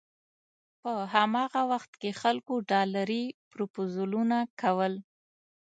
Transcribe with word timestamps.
په 0.81 0.91
هماغه 1.13 1.61
وخت 1.71 1.91
کې 2.01 2.11
خلکو 2.21 2.53
ډالري 2.71 3.23
پروپوزلونه 3.51 4.37
کول. 4.61 4.93